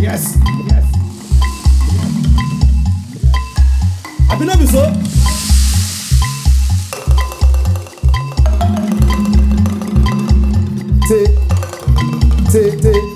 [0.00, 0.36] Yes.
[0.36, 0.36] Yes.
[0.70, 0.86] Yes.
[4.30, 4.82] Abi no be so?
[11.08, 11.26] Say,
[12.80, 13.11] say,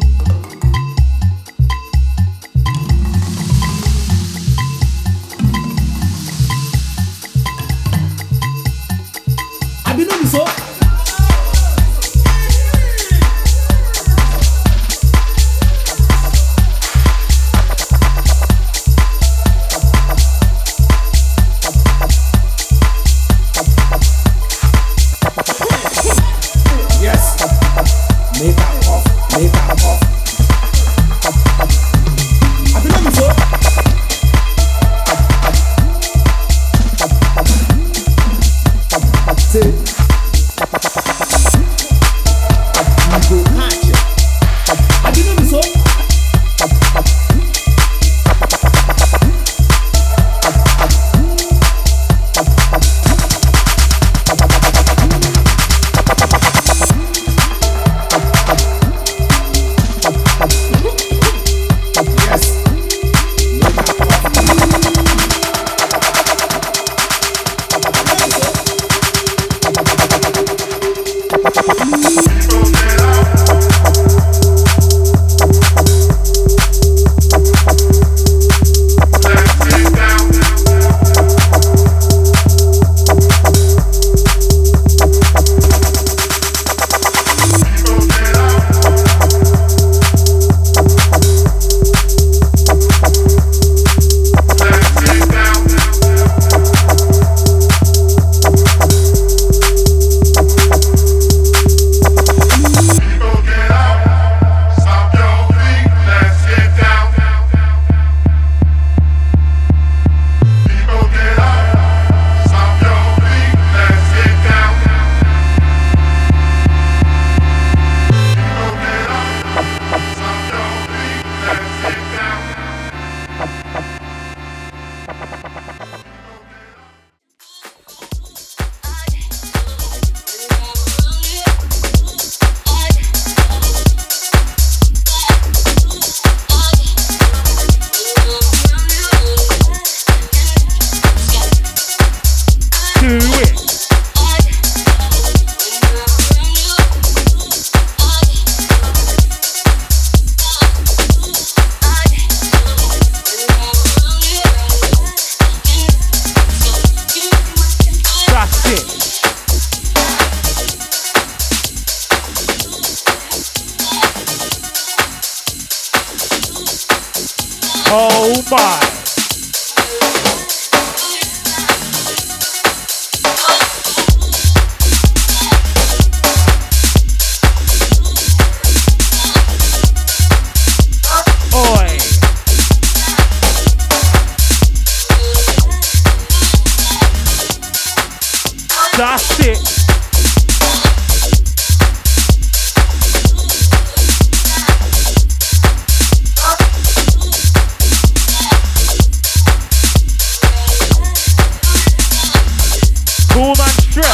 [203.96, 204.04] Right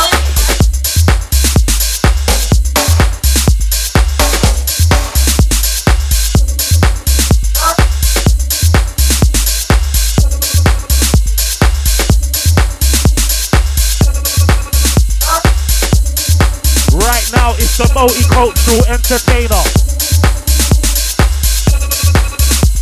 [17.33, 19.57] now, it's a multicultural entertainer.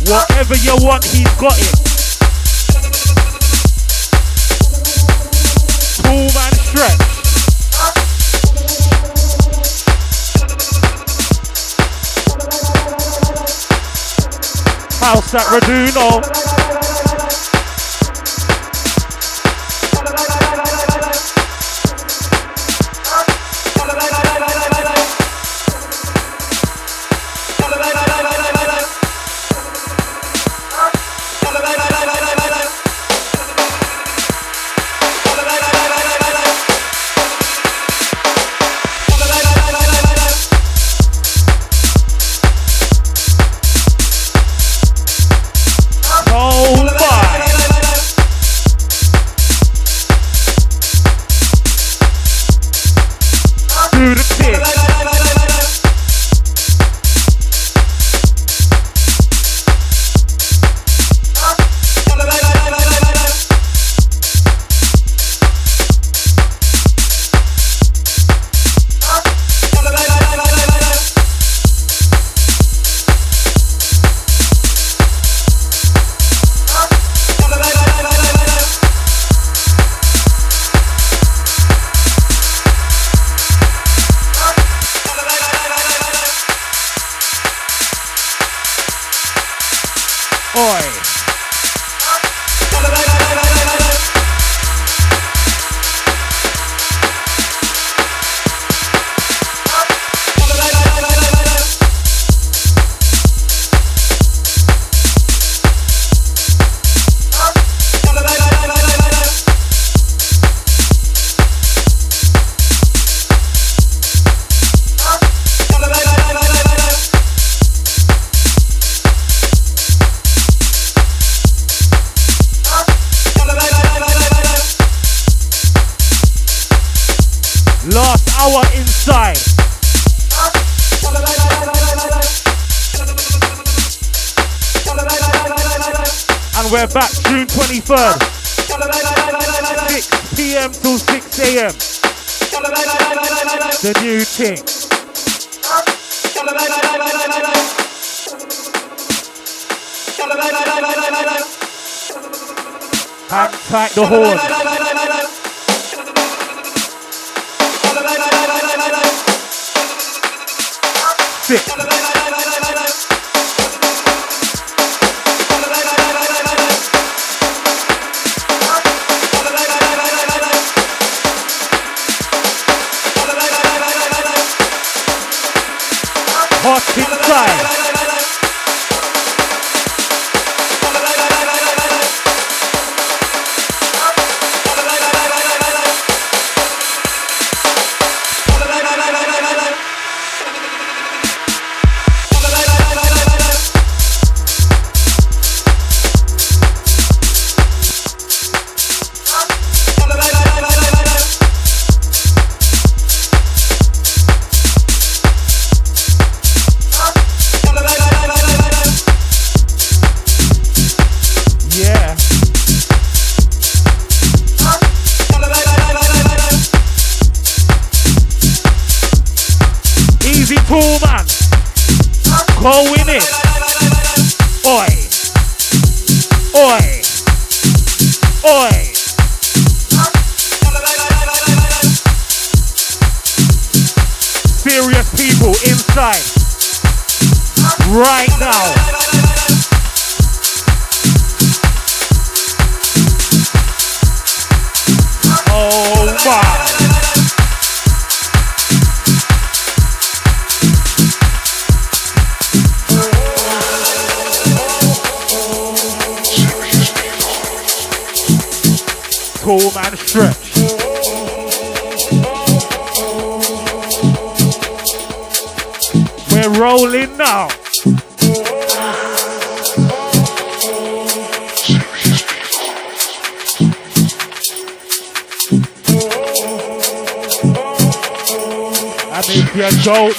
[0.05, 1.80] Whatever you want, he's got it.
[15.31, 16.60] That Raduno.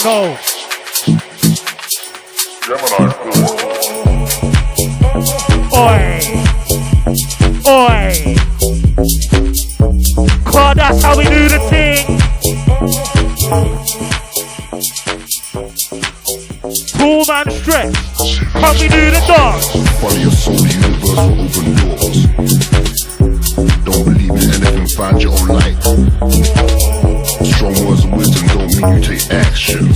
[0.03, 0.37] go.
[2.67, 3.63] Gemini 4.
[5.79, 6.21] Oi.
[7.69, 8.37] Oi.
[10.51, 12.19] God, that's how we do the thing.
[16.99, 17.97] Cool man stretch.
[18.55, 19.67] How we do the dance.
[20.01, 22.19] Follow your soul, the universe will open doors.
[23.85, 25.77] Don't believe in anything, find your own light.
[27.45, 29.92] Strong words of wisdom don't mean you take action.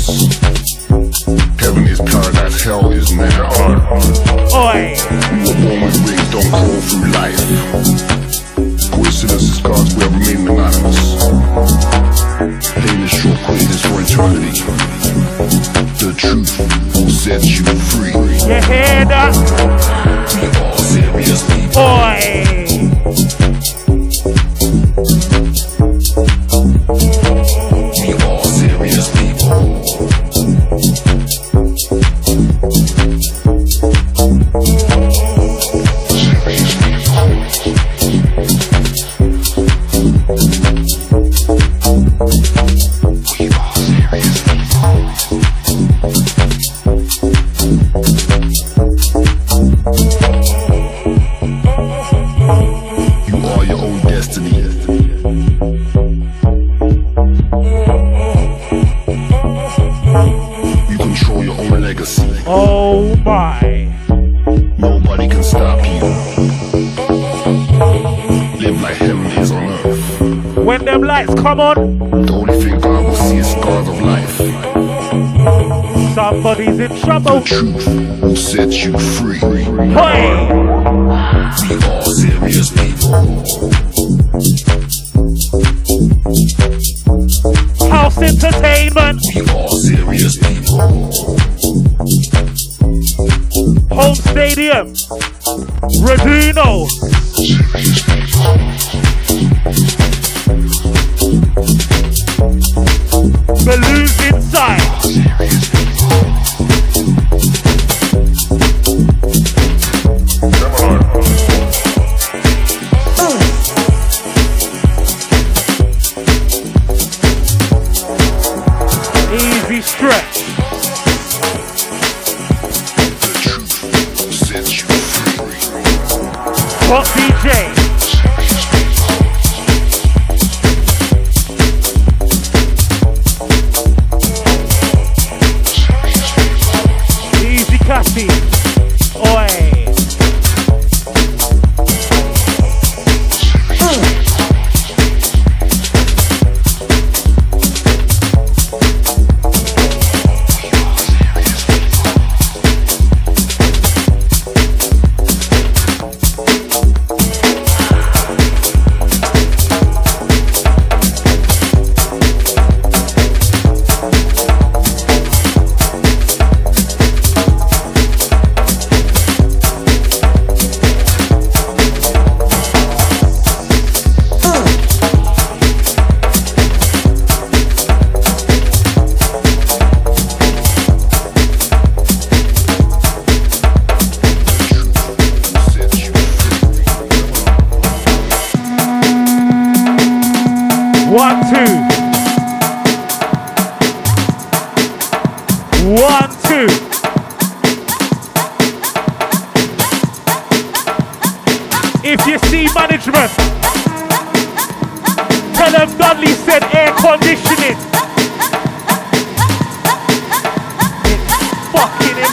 [103.66, 105.85] believe in sight.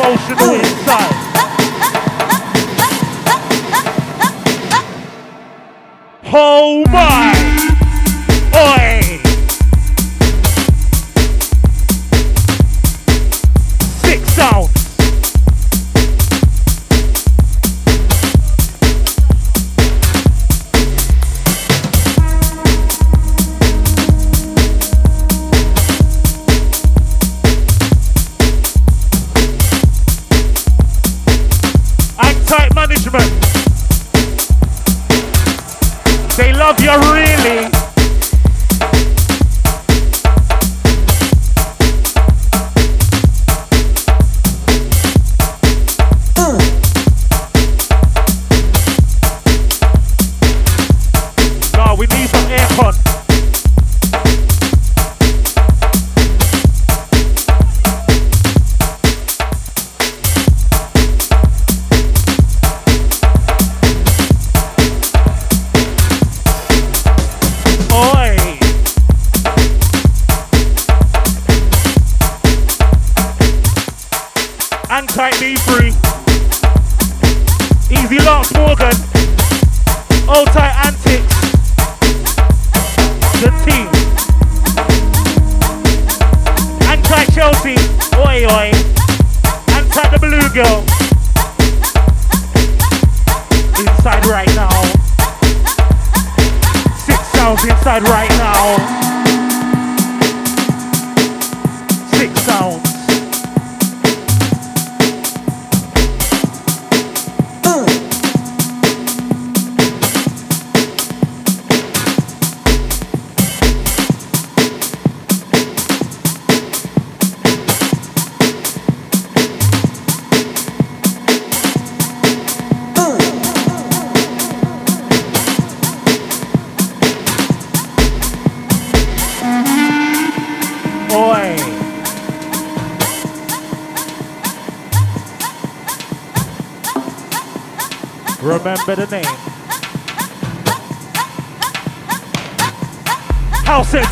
[0.03, 0.45] 消失不
[0.85, 0.97] 在，
[6.29, 7.32] 跑吧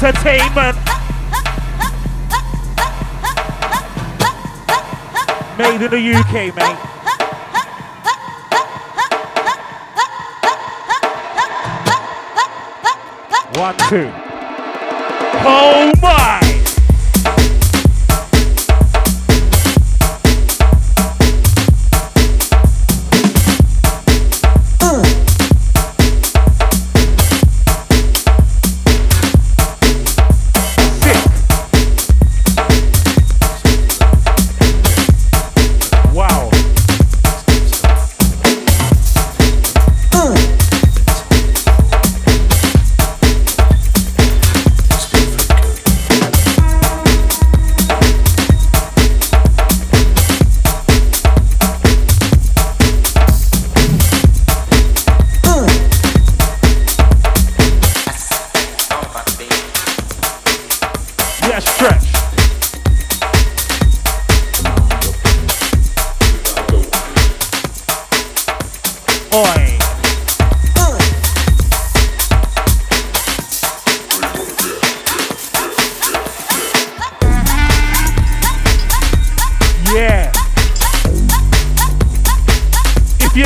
[0.03, 0.77] entertainment.
[5.57, 6.77] Made in the UK, mate.
[13.59, 14.09] One, two.
[15.43, 16.00] Home.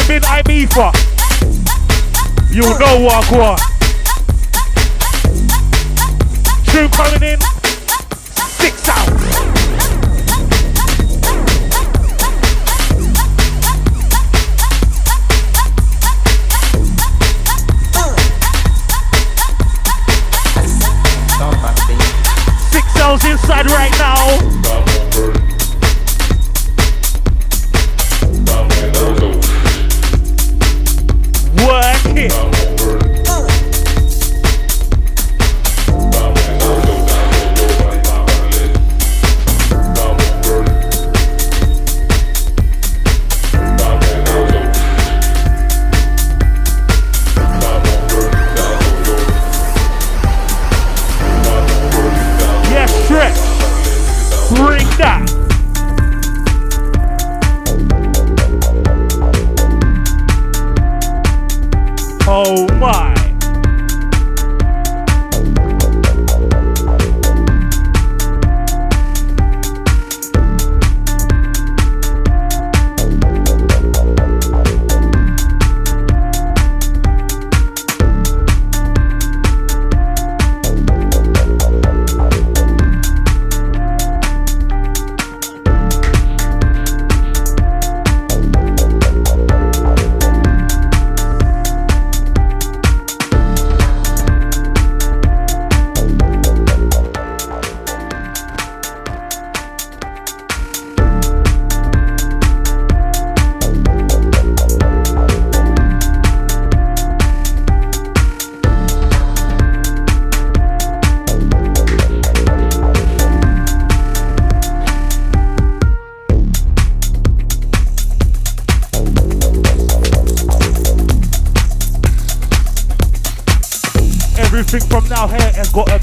[0.08, 0.94] you've been Ibiza,
[2.54, 3.60] you know what, what.
[6.66, 7.55] Troop coming in.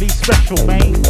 [0.03, 1.02] Be special, mate.